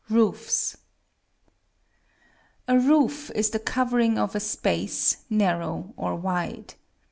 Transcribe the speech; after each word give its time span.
2. 0.07 0.15
Roofs. 0.15 0.77
A 2.67 2.79
roof 2.79 3.29
is 3.35 3.51
the 3.51 3.59
covering 3.59 4.17
of 4.17 4.33
a 4.33 4.39
space, 4.39 5.17
narrow 5.29 5.93
or 5.95 6.15
wide. 6.15 6.73